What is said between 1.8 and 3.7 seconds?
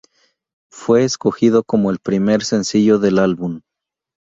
el primer sencillo del álbum.